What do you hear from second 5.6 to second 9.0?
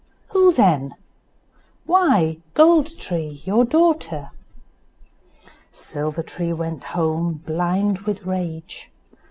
Silver tree went home, blind with rage.